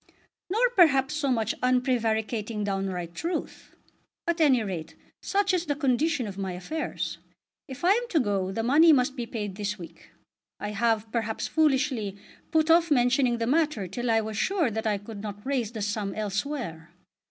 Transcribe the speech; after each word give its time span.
"Nor 0.49 0.67
perhaps 0.71 1.13
so 1.13 1.29
much 1.29 1.53
unprevaricating 1.61 2.63
downright 2.63 3.13
truth. 3.13 3.75
At 4.25 4.41
any 4.41 4.63
rate 4.63 4.95
such 5.21 5.53
is 5.53 5.67
the 5.67 5.75
condition 5.75 6.25
of 6.25 6.39
my 6.39 6.53
affairs. 6.53 7.19
If 7.67 7.85
I 7.85 7.91
am 7.91 8.07
to 8.09 8.19
go 8.19 8.51
the 8.51 8.63
money 8.63 8.93
must 8.93 9.15
be 9.15 9.27
paid 9.27 9.57
this 9.57 9.77
week. 9.77 10.09
I 10.59 10.69
have, 10.69 11.11
perhaps 11.11 11.45
foolishly, 11.47 12.17
put 12.49 12.71
off 12.71 12.89
mentioning 12.89 13.37
the 13.37 13.45
matter 13.45 13.87
till 13.87 14.09
I 14.09 14.21
was 14.21 14.37
sure 14.37 14.71
that 14.71 14.87
I 14.87 14.97
could 14.97 15.21
not 15.21 15.45
raise 15.45 15.71
the 15.71 15.83
sum 15.83 16.15
elsewhere. 16.15 16.89